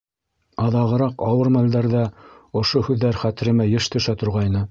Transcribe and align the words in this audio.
Аҙағыраҡ 0.67 1.19
ауыр 1.25 1.51
мәлдәрҙә 1.57 2.01
ошо 2.63 2.83
һүҙҙәр 2.89 3.23
хәтеремә 3.27 3.71
йыш 3.77 3.93
төшә 3.97 4.19
торғайны. 4.23 4.59